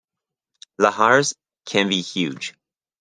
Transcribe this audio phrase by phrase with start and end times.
[0.79, 1.35] Lahars
[1.67, 2.55] can be huge.